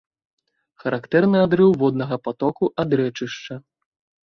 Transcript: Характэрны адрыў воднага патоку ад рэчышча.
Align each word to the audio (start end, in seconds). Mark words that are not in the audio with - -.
Характэрны 0.83 1.37
адрыў 1.49 1.69
воднага 1.83 2.19
патоку 2.29 2.73
ад 2.87 2.99
рэчышча. 3.03 3.63